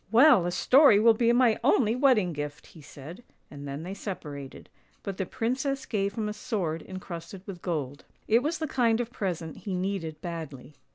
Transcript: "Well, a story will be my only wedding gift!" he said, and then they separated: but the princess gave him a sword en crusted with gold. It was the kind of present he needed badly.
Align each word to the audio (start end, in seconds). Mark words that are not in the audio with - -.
"Well, 0.11 0.47
a 0.47 0.51
story 0.51 0.99
will 0.99 1.13
be 1.13 1.31
my 1.31 1.59
only 1.63 1.95
wedding 1.95 2.33
gift!" 2.33 2.65
he 2.73 2.81
said, 2.81 3.23
and 3.51 3.67
then 3.67 3.83
they 3.83 3.93
separated: 3.93 4.67
but 5.03 5.17
the 5.17 5.27
princess 5.27 5.85
gave 5.85 6.15
him 6.15 6.27
a 6.27 6.33
sword 6.33 6.83
en 6.87 6.97
crusted 6.99 7.45
with 7.45 7.61
gold. 7.61 8.03
It 8.27 8.41
was 8.41 8.57
the 8.57 8.65
kind 8.67 8.99
of 8.99 9.11
present 9.11 9.57
he 9.57 9.75
needed 9.75 10.19
badly. 10.19 10.73